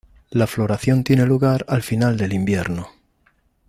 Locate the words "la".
0.31-0.47